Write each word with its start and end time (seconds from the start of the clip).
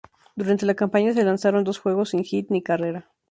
Durante 0.35 0.65
la 0.65 0.73
campaña 0.73 1.13
se 1.13 1.23
lanzaron 1.23 1.63
dos 1.63 1.77
juego 1.77 2.05
sin 2.05 2.23
hit 2.23 2.49
ni 2.49 2.63
carrera. 2.63 3.07